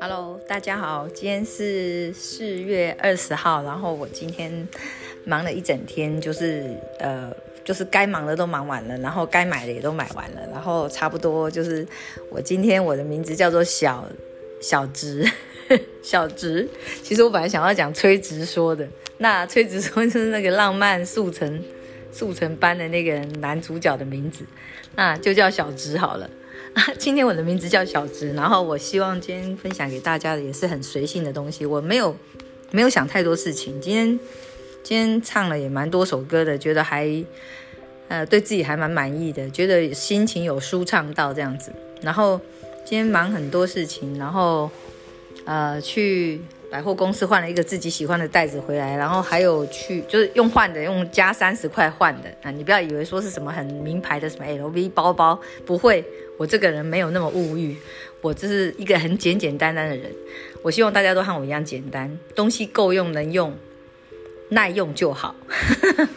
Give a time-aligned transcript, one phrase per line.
[0.00, 4.68] Hello，大家好，今天是四月二十号，然后我今天
[5.24, 7.34] 忙了一整天，就是呃，
[7.64, 11.86] 就是该忙的都忙完了，然后该买的也都买完了，然后差不多就是
[12.30, 14.06] 我今天我的名字叫做小
[14.60, 15.26] 小直
[16.02, 16.68] 小直，
[17.02, 18.86] 其实我本来想要讲崔直说的，
[19.18, 21.62] 那崔直说就是那个浪漫速成
[22.12, 24.44] 速成班的那个男主角的名字，
[24.94, 26.28] 那就叫小直好了。
[26.98, 32.14] 今天我的名字叫小直，然后我希望今天分享给大家的也是很随性的东西，我没有
[32.70, 33.80] 没有想太多事情。
[33.80, 34.20] 今天
[34.82, 37.24] 今天唱了也蛮多首歌的，觉得还
[38.08, 41.72] 呃对自己还蛮满意的，觉得心情有舒畅到这样子。
[42.02, 42.40] 然后
[42.84, 44.70] 今天忙很多事情，然后
[45.44, 46.40] 呃去。
[46.72, 52.50] 百货公司换了一个自己喜欢的袋子回来，然后还有去就是用换的，用加三十块换的啊！
[52.50, 56.02] 你不要以为说是什么很名牌的什么 LV 包包，不会，
[56.38, 57.76] 我这个人没有那么物欲，
[58.22, 60.10] 我只是一个很简简单单的人。
[60.62, 63.54] 我希望大家都和我一样简单，东西够用、能用、
[64.48, 65.36] 耐用就好。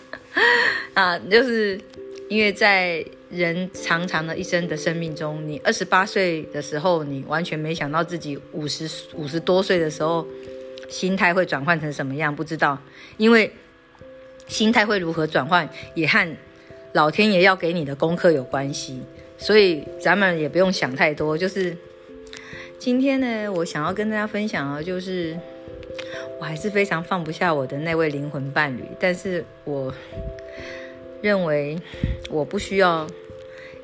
[0.92, 1.80] 啊，就是
[2.28, 3.02] 因为在。
[3.32, 10.26] 人长长的一生的生命中，你二十八岁的时候，你完全没想到自己五十五十多岁的时候，
[10.90, 12.78] 心态会转换成什么样，不知道。
[13.16, 13.50] 因为
[14.46, 16.36] 心态会如何转换，也和
[16.92, 19.00] 老天爷要给你的功课有关系。
[19.38, 21.36] 所以咱们也不用想太多。
[21.36, 21.74] 就是
[22.78, 25.34] 今天呢，我想要跟大家分享的，就是
[26.38, 29.92] 我还是非常放不下我的那位灵魂伴侣，但是我
[31.22, 31.78] 认为
[32.30, 33.08] 我不需要。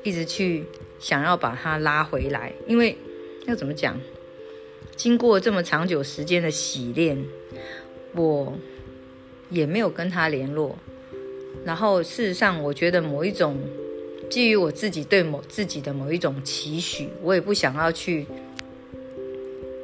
[0.01, 0.63] 一直去
[0.97, 2.97] 想要把他拉回来，因为
[3.45, 3.99] 要怎么讲？
[4.95, 7.21] 经过这么长久时间的洗练，
[8.15, 8.57] 我
[9.49, 10.77] 也没有跟他联络。
[11.65, 13.59] 然后事实上，我觉得某一种
[14.29, 18.25] 基于我自己对某自己的某一种期许，我也不想要去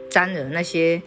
[0.09, 1.01] 沾惹那些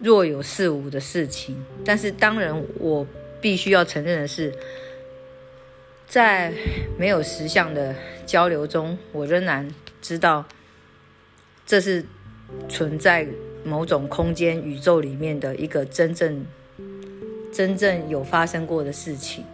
[0.00, 1.64] 若有似无的事情。
[1.84, 3.06] 但是当然，我
[3.40, 4.52] 必须要承认的是。
[6.10, 6.52] 在
[6.98, 7.94] 没有实相的
[8.26, 9.72] 交流中，我仍然
[10.02, 10.44] 知道
[11.64, 12.04] 这是
[12.68, 13.28] 存在
[13.64, 16.44] 某种空间宇宙里面的一个真正、
[17.52, 19.44] 真正有发生过的事情。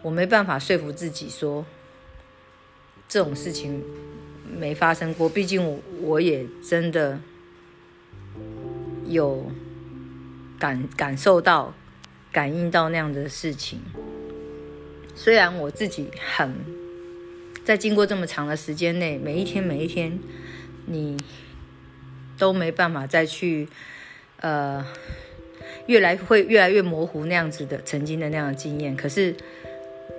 [0.00, 1.66] 我没办法说服自己说
[3.06, 3.84] 这种事情
[4.50, 7.20] 没发生过，毕竟我我也真的
[9.04, 9.52] 有
[10.58, 11.74] 感感受到、
[12.32, 13.82] 感应到那样的事情。
[15.20, 16.06] 虽然我自己
[16.36, 16.54] 很，
[17.64, 20.16] 在经过这么长的时间内，每一天每一天，
[20.86, 21.16] 你
[22.38, 23.68] 都没办法再去，
[24.36, 24.86] 呃，
[25.86, 28.96] 越来会越来越模糊那样子的曾经的那样的经验。
[28.96, 29.34] 可是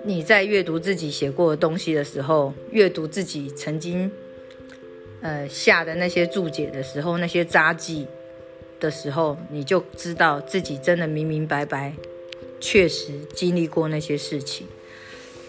[0.04, 4.12] 你在阅读自己写过的东西的时候，阅读自己曾经
[5.22, 8.06] 呃下的那些注解的时候，那些札记
[8.82, 11.94] 的时候，你就知道自己真的明明白白，
[12.60, 14.68] 确实经历过那些事情。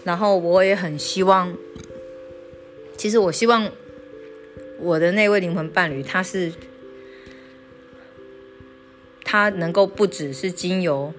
[0.03, 1.55] 然后我也很希望，
[2.97, 3.71] 其实我希望
[4.79, 6.51] 我的那位灵魂伴侣，他是
[9.23, 11.13] 他能够不只是经由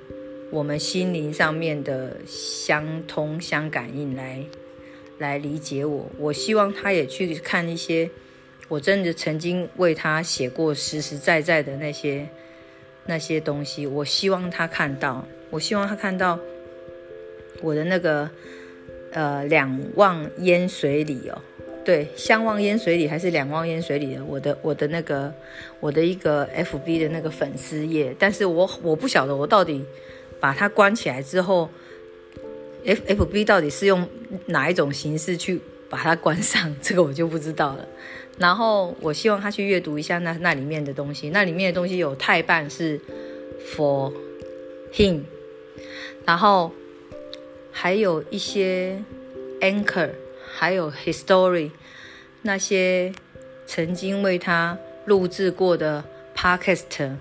[0.51, 4.45] 我们心灵上面的相通相感应来
[5.19, 8.11] 来理解我，我希望他也去看一些
[8.67, 12.29] 我真的曾经为他写过实实在在的那些
[13.07, 16.41] 那些东西，我希望他看到，我希望他看到
[17.63, 18.29] 我的那个。
[19.15, 21.39] 呃，两望烟水里哦，
[21.85, 25.31] 对，相望烟水里还是两望烟水里的，我的我的那个
[25.81, 29.85] 我的一个 F B 的那个粉丝页，但是我我不晓得我到底
[30.41, 31.69] 把它关起来之后
[32.87, 34.09] ，F F B 到底是用
[34.47, 37.87] 哪一种形式去把它关上，这个我就不知道了。
[38.39, 42.99] 然后我希望他去阅读一下那那里面的东西，那里面的东西有太半是
[43.77, 44.11] for
[44.95, 45.21] him，
[46.25, 46.73] 然后。
[47.73, 49.03] 还有一些
[49.61, 50.11] anchor，
[50.55, 51.71] 还有 history，
[52.43, 53.13] 那些
[53.67, 56.05] 曾经为他录制过的
[56.37, 57.17] podcast，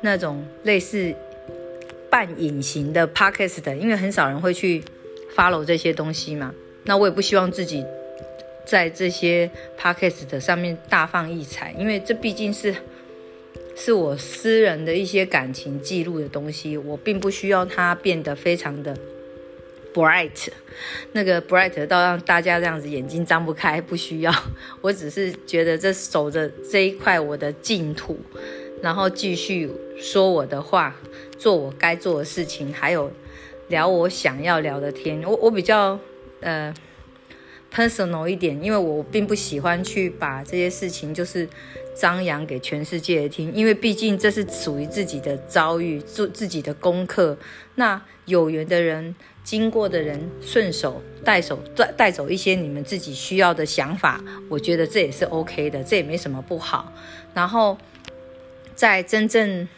[0.00, 1.14] 那种类似
[2.10, 4.82] 半隐形的 podcast，因为很少人会去
[5.36, 6.52] follow 这些东西嘛。
[6.84, 7.84] 那我也不希望自己
[8.64, 12.74] 在这些 podcast 上面大放异彩，因为这毕竟是
[13.76, 18.96] 是我私人的一些感情记录的东西，我并不需要它变得非常的。
[19.92, 20.48] bright，
[21.12, 24.32] 那个 bright 到让大家这样子眼睛张不开，不需要。
[24.80, 28.18] 我只是觉得这守着这一块我的净土，
[28.82, 30.96] 然后继续说我的话，
[31.38, 33.12] 做我该做的事情，还有
[33.68, 35.22] 聊我想要聊的天。
[35.22, 35.98] 我我比较
[36.40, 36.72] 呃
[37.72, 41.48] personal 一点，因为我并不喜欢去把这些事情就是
[41.94, 47.36] 张扬给全世界听，因为毕竟这是属于自己的遭遇，做自己的功课。
[47.74, 56.92] 那有缘的人，经过的人，顺手带手带带走一些你们自己需要的想法，我觉得这也是 OK 的，这也没什么不好。
[57.34, 57.76] 然后，
[58.74, 59.68] 在真正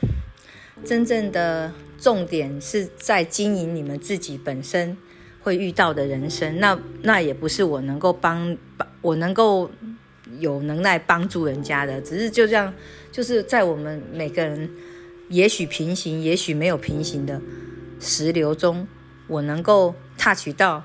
[0.84, 4.96] 真正的重点是在经营你们自己本身。
[5.44, 9.68] 会遇到的人生，那那也不是我能够帮帮，我能够
[10.38, 12.72] 有能耐帮助人家的，只是就这样，
[13.10, 14.70] 就是在我们每个人
[15.30, 17.42] 也许平行，也许没有平行的
[17.98, 18.86] 时流中，
[19.32, 20.84] 我能够 touch 到，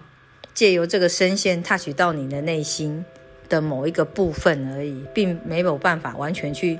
[0.53, 3.05] 借由这个声线 touch 到你的内心
[3.47, 6.79] 的某一个部分而已，并没有办法完全去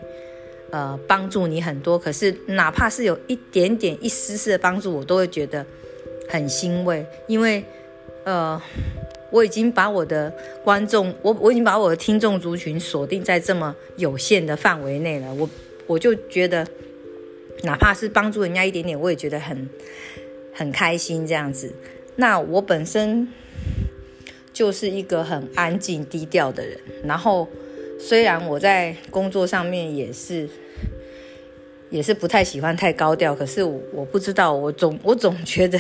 [0.71, 1.99] 呃帮助你很多。
[1.99, 5.65] 可是哪怕是有一点点一丝丝的帮助，我都会觉得。
[6.29, 7.63] 很欣慰，因为，
[8.25, 8.61] 呃，
[9.31, 10.29] 我已经把我的
[10.61, 15.33] 观众，我我已经把我的听众族群锁定在这么有限的范围内了。
[15.33, 15.49] 我
[15.85, 16.67] 我就觉得，
[17.63, 19.69] 哪怕是帮助人家一点点，我也觉得很
[20.57, 21.73] 很开心这样子。
[22.17, 23.29] 那我本身
[24.51, 27.47] 就是一个很安静低调的人，然后
[27.97, 30.49] 虽然我在工作上面也是。
[31.89, 35.79] 也是不太喜欢太高调，可是我不知道，我总我总觉得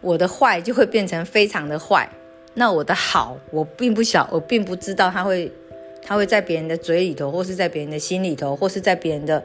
[0.00, 2.08] 我的坏就会变成非常的坏，
[2.54, 5.50] 那我的好，我并不晓，我并不知道他会，
[6.04, 9.42] 他会在别人的嘴里头，或是在别人的心里头，或是在别人的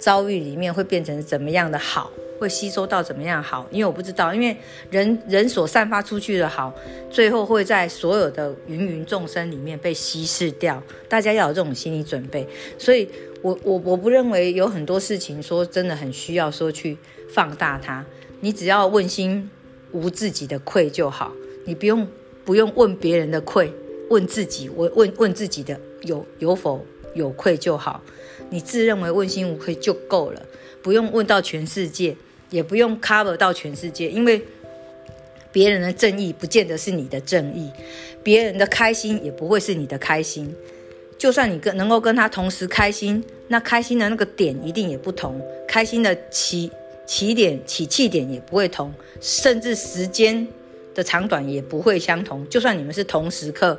[0.00, 2.10] 遭遇里面会变成怎么样的好，
[2.40, 4.56] 会吸收到怎么样好，因为我不知道，因为
[4.90, 6.74] 人人所散发出去的好，
[7.08, 12.44] 最后会在所有的芸芸众生里面被稀释掉，大家要有这种心理准备，
[12.76, 13.08] 所以。
[13.42, 16.94] 我我我不认为有很多事情说真的很需要说去
[17.32, 18.04] 放大它，
[18.40, 19.48] 你只要问心
[19.92, 21.32] 无自己的愧就好，
[21.64, 22.06] 你不用
[22.44, 23.72] 不用问别人的愧，
[24.10, 28.02] 问自己，我问问自己的有有否有愧就好，
[28.50, 30.42] 你自认为问心无愧就够了，
[30.82, 32.16] 不用问到全世界，
[32.50, 34.42] 也不用 cover 到全世界，因为
[35.52, 37.70] 别人的正义不见得是你的正义，
[38.22, 40.54] 别人的开心也不会是你的开心。
[41.18, 46.70] 就算你跟能够跟他同时开心，那开心的那个点一定也不同，开心的起
[47.06, 50.48] 起点起气点也不会同，甚至时间
[50.94, 52.48] 的长短也不会相同。
[52.48, 53.78] 就算你们是同时刻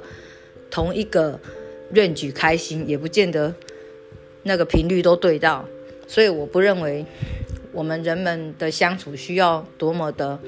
[0.70, 1.40] 同一个
[1.94, 3.56] 愿举开心，也不见得
[4.44, 5.68] 那个频率都对到。
[6.08, 7.06] 所以我不认为
[7.72, 10.40] 我们人们的相处需要多么的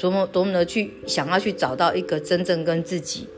[0.00, 3.28] 多么多么的去想要去找到一个真正跟自己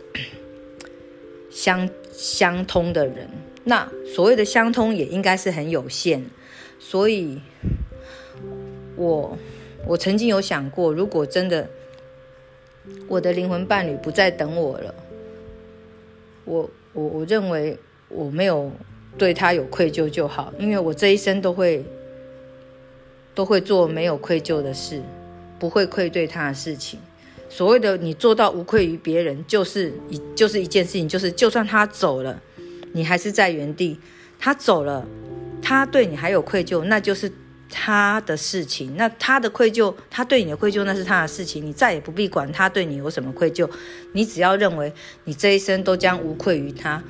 [1.51, 1.89] 相。
[2.19, 3.29] 相通的人，
[3.65, 6.25] 那所谓的相通也应该是很有限，
[6.79, 7.39] 所以，
[8.97, 9.37] 我
[9.87, 11.69] 我曾经有想过，如果真的
[13.07, 14.95] 我的灵魂伴侣不再等我了，
[16.47, 17.79] 我我我认为
[18.09, 18.73] 我没有
[19.19, 21.85] 对他有愧疚就好，因为我这一生都会
[23.35, 25.03] 都会做没有愧疚的事，
[25.59, 27.01] 不会愧对他的事情。
[27.49, 32.43] 所谓的你做到无愧于别人，就是一就是一件事情，就是就算他走了，
[32.93, 33.99] 你还是在原地。
[34.39, 35.07] 他走了，
[35.63, 37.33] 他对你还有愧疚，那就是
[37.71, 38.97] 他的事情。
[38.97, 41.65] 那他的愧疚，他对你的愧疚，那是他的事情。
[41.65, 43.67] 你再也不必管他对你有什么愧疚，
[44.13, 44.93] 你只要认为
[45.25, 47.03] 你这一生都将无愧于他。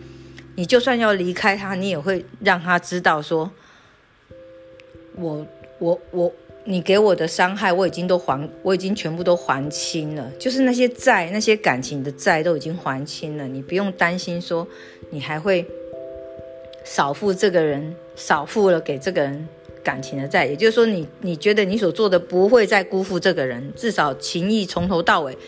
[0.56, 3.50] 你就算要离开他，你也会让他知道说，
[5.14, 5.46] 我
[5.78, 6.32] 我我。
[6.68, 10.28] 你给我的伤害，我已经都还，我已经全部都还清了。
[10.36, 13.46] 就是那些债，那些感情的债都已经还清了。
[13.46, 14.66] 你不用担心说，
[15.10, 15.64] 你还会
[16.82, 19.48] 少付这个人，少付了给这个人
[19.84, 20.44] 感情的债。
[20.44, 25.38] 也就是说，你你觉得你所做的不会再辜负这个人，至少情谊从头到尾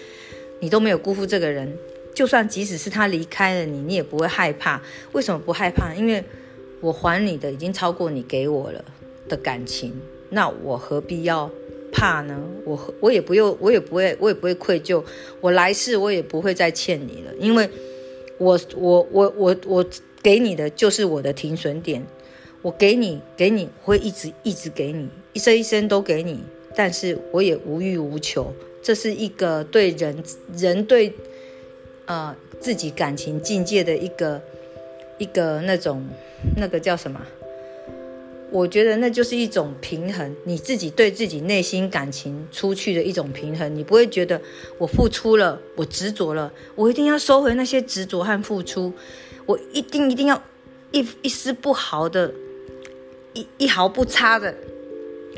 [0.61, 1.77] 你都没有辜负这个人。
[2.19, 4.83] 就算即使是他离开了你，你也不会害怕。
[5.13, 5.95] 为什么不害怕？
[5.95, 6.25] 因为
[6.81, 8.85] 我还你的已经超过你给我了
[9.29, 9.95] 的感情。
[10.31, 11.49] 那我何必要
[11.93, 12.37] 怕呢？
[12.65, 15.01] 我我也不用，我也不会，我也不会愧疚。
[15.41, 17.71] 我来世我也不会再欠你了，因为
[18.39, 19.87] 我我我我我
[20.21, 22.05] 给你的就是我的停损点。
[22.63, 26.43] 我给你给你会一直一直给你，一生一生都给你，
[26.75, 28.53] 但是我也无欲无求。
[28.83, 31.13] 这是一个对人人对
[32.09, 34.43] 呃自己感情境界的一个
[35.19, 36.05] 一个那种
[36.57, 37.21] 那个叫什么？
[38.51, 43.77] 我觉得那就是一种平衡，你自己对自己内心感情出去的一种平衡。
[43.77, 44.41] 你不会觉得
[44.79, 48.91] 我付出了，我执着了，我一定要收回那些执着和付出，
[49.45, 50.43] 我一定一定要
[50.93, 52.33] 一一丝不毫的，
[53.35, 54.55] 一一毫不差的，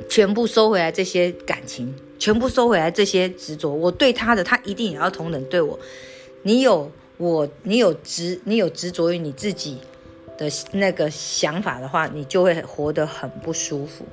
[0.09, 3.75] 全部收回来这些感情，全部收回来这些执着。
[3.75, 5.77] 我对他的，他一定也要同等对我。
[6.43, 9.79] 你有我你有执你有执着于你自己
[10.39, 14.07] 的那个想法的话，你就会活得很不舒服，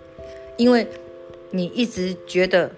[0.57, 0.86] 因为
[1.51, 2.69] 你一直觉得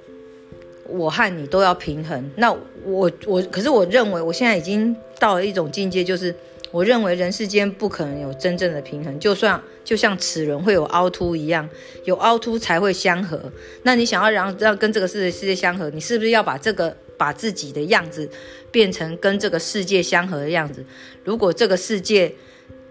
[0.87, 2.31] 我和你都要平衡。
[2.35, 2.51] 那
[2.85, 6.35] 我我可是我认为我现在已经到了一种境界，就是
[6.69, 11.67] 我认为人世间不可能有真正的平衡，就算就像齿轮会有凹凸一样，
[12.05, 13.51] 有凹凸才会相合。
[13.81, 16.95] 那你想要让让跟这个世界世界相合，你是不是要把这个？
[17.19, 18.29] 把自己的样子
[18.71, 20.85] 变成跟这个世界相合的样子。
[21.25, 22.33] 如果这个世界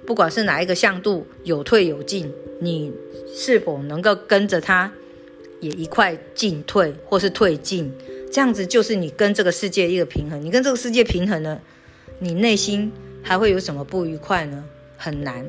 [0.06, 2.30] 不管是哪一个向度有退有进，
[2.60, 2.92] 你
[3.34, 4.92] 是否能够跟着它
[5.60, 7.90] 也一块进退，或是退进？
[8.30, 10.44] 这样子就是你跟这个世界一个平衡。
[10.44, 11.60] 你跟这个世界平衡了，
[12.18, 12.92] 你内心
[13.22, 14.64] 还会有什么不愉快呢？
[14.98, 15.46] 很难。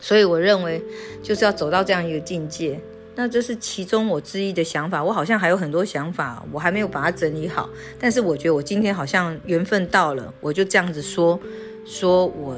[0.00, 0.82] 所以我认为
[1.22, 2.80] 就是要走到这样一个境界。
[3.16, 7.68] 那这是其中我之一的想法，我好像还有很多想法，我还没有把它整理好。
[7.98, 11.38] 但是我觉得我今天好像缘分到了，我就这样子说
[11.84, 12.56] 说我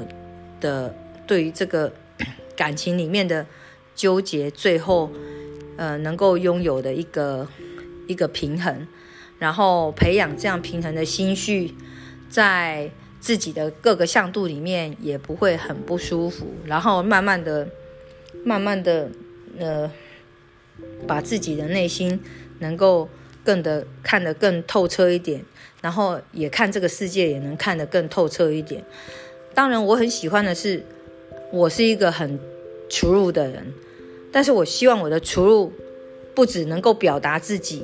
[0.61, 0.95] 的
[1.27, 1.91] 对于这个
[2.55, 3.45] 感情里面的
[3.93, 5.11] 纠结，最后
[5.75, 7.45] 呃能够拥有的一个
[8.07, 8.87] 一个平衡，
[9.39, 11.73] 然后培养这样平衡的心绪，
[12.29, 17.67] 在自己的各个向度里面也不会很不舒服，然后慢慢的、
[18.45, 19.09] 慢慢的
[19.59, 19.91] 呃。
[21.07, 22.19] 把自己的内心
[22.59, 23.09] 能够
[23.43, 25.43] 更的看得更透彻一点，
[25.81, 28.83] 然后也看这个世界也能看得更透彻一点。
[29.53, 30.83] 当然，我很喜欢的是，
[31.51, 32.39] 我是一个很
[32.89, 33.73] 出入的人，
[34.31, 35.71] 但是我希望我的出入
[36.33, 37.83] 不只能够表达自己，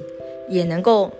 [0.50, 1.12] 也能够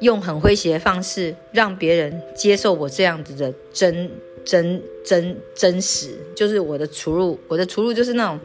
[0.00, 4.10] 用很诙谐的方式让别人接受我这样子的真
[4.44, 6.14] 真真真实。
[6.34, 8.40] 就是我的出入，我的出入就是那种。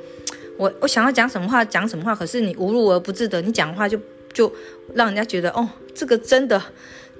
[0.58, 4.00] 我我想要讲什么话讲什么话，可是你无路而不自得，你讲话就
[4.34, 4.52] 就
[4.96, 6.62] 让人家觉得哦，这个真的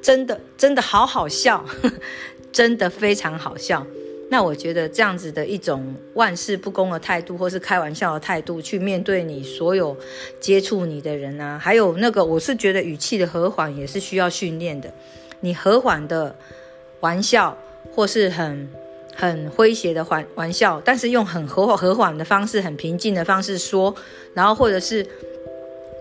[0.02, 1.64] 真的真的好好笑，
[2.52, 3.86] 真的非常好笑。
[4.30, 9.96] 那我觉得这样子的一种万事不公的态度，或是开玩笑的态度，去面对你所有
[10.42, 14.92] 接触你的人啊，还有那个我是觉得语气的和缓也是需要训练的。
[15.42, 16.36] 你和缓的
[17.02, 17.58] 玩笑
[17.94, 18.68] 或是很。
[19.20, 23.94] 很诙谐的玩玩笑，但是用很和和缓的方式、很平静的方式说，
[24.36, 25.06] 然后或者是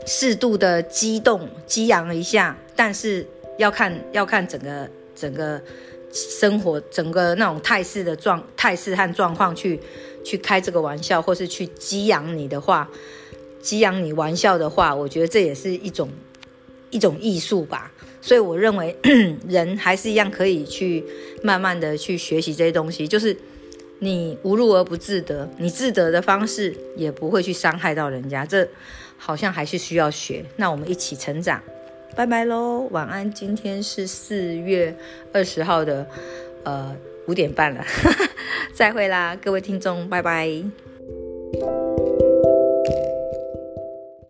[0.06, 5.58] 适度的激动、激昂一下，但是要看要看整个整个
[6.12, 9.80] 生活、整个那种态势的状态势和状况去
[10.22, 12.86] 去开这个玩笑，或是去激扬你的话，
[13.62, 16.10] 激扬你玩笑的话，我觉得这也是一种
[16.90, 17.90] 一种艺术吧。
[18.26, 18.92] 所以我认为
[19.48, 21.04] 人还是一样可以去
[21.44, 23.36] 慢慢的去学习这些东西，就是
[24.00, 28.66] 你无入而不自得，你自得的方式也不会去伤害到人家，这
[29.16, 30.44] 好像还是需要学。
[30.56, 31.62] 那我们一起成长，
[32.16, 33.32] 拜拜喽，晚安。
[33.32, 34.92] 今天是四月
[35.32, 36.04] 二十号的
[36.64, 36.96] 呃
[37.28, 37.84] 五点半了，
[38.74, 40.85] 再会啦，各位听众，拜拜。